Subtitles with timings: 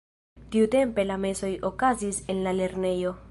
[0.55, 3.15] Tiutempe la mesoj okazis en la lernejo.